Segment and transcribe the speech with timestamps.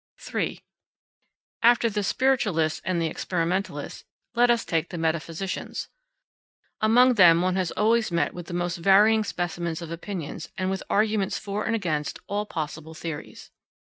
[0.17, 0.59] 3.
[1.61, 5.89] After the spiritualists and the experimentalists, let us take the metaphysicians.
[6.81, 10.81] Among them one has always met with the most varying specimens of opinions and with
[10.89, 13.51] arguments for and against all possible theories.